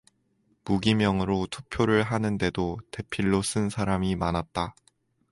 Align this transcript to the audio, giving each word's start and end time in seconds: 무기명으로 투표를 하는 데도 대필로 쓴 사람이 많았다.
무기명으로 0.65 1.45
투표를 1.51 2.01
하는 2.01 2.39
데도 2.39 2.79
대필로 2.89 3.43
쓴 3.43 3.69
사람이 3.69 4.15
많았다. 4.15 4.73